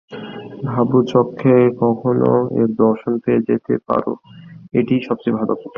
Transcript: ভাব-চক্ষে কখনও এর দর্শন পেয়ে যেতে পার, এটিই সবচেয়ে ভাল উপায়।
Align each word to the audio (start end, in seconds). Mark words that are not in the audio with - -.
ভাব-চক্ষে 0.67 1.53
কখনও 1.81 2.31
এর 2.59 2.69
দর্শন 2.81 3.13
পেয়ে 3.23 3.45
যেতে 3.47 3.73
পার, 3.87 4.03
এটিই 4.73 5.01
সবচেয়ে 5.07 5.37
ভাল 5.37 5.49
উপায়। 5.49 5.69